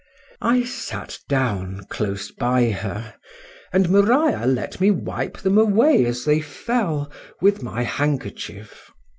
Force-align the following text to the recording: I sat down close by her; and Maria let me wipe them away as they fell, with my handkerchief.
I 0.41 0.63
sat 0.63 1.19
down 1.29 1.81
close 1.87 2.31
by 2.31 2.71
her; 2.71 3.13
and 3.71 3.87
Maria 3.87 4.47
let 4.47 4.81
me 4.81 4.89
wipe 4.89 5.37
them 5.37 5.59
away 5.59 6.05
as 6.05 6.25
they 6.25 6.39
fell, 6.41 7.11
with 7.39 7.61
my 7.61 7.83
handkerchief. 7.83 8.89